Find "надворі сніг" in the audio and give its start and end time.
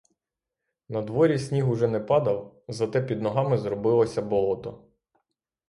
0.89-1.69